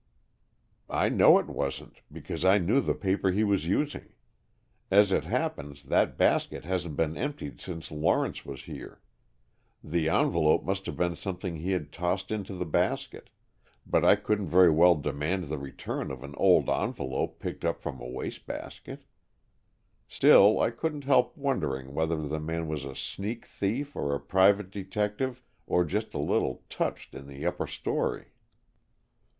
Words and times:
"I 0.89 1.09
know 1.09 1.37
it 1.37 1.45
wasn't, 1.45 2.01
because 2.11 2.43
I 2.43 2.57
knew 2.57 2.81
the 2.81 2.95
paper 2.95 3.29
he 3.29 3.43
was 3.43 3.67
using. 3.67 4.13
As 4.89 5.11
it 5.11 5.25
happens, 5.25 5.83
that 5.83 6.17
basket 6.17 6.65
hasn't 6.65 6.95
been 6.97 7.15
emptied 7.15 7.61
since 7.61 7.91
Lawrence 7.91 8.43
was 8.43 8.63
here. 8.63 8.99
The 9.83 10.09
envelope 10.09 10.63
must 10.63 10.87
have 10.87 10.97
been 10.97 11.15
something 11.15 11.57
he 11.57 11.73
had 11.73 11.91
tossed 11.91 12.31
into 12.31 12.55
the 12.55 12.65
basket, 12.65 13.29
but 13.85 14.03
I 14.03 14.15
couldn't 14.15 14.47
very 14.47 14.71
well 14.71 14.95
demand 14.95 15.43
the 15.43 15.59
return 15.59 16.09
of 16.09 16.23
an 16.23 16.33
old 16.35 16.67
envelope 16.67 17.37
picked 17.37 17.63
up 17.63 17.83
from 17.83 18.01
a 18.01 18.07
waste 18.07 18.47
basket. 18.47 19.03
Still, 20.07 20.59
I 20.59 20.71
couldn't 20.71 21.03
help 21.03 21.37
wondering 21.37 21.93
whether 21.93 22.17
the 22.27 22.39
man 22.39 22.67
was 22.67 22.85
a 22.85 22.95
sneak 22.95 23.45
thief 23.45 23.95
or 23.95 24.15
a 24.15 24.19
private 24.19 24.71
detective 24.71 25.43
or 25.67 25.85
just 25.85 26.15
a 26.15 26.19
little 26.19 26.63
touched 26.71 27.13
in 27.13 27.27
the 27.27 27.45
upper 27.45 27.67
story." 27.67 28.31